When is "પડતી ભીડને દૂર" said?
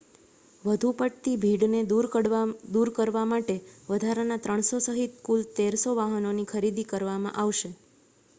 0.95-2.07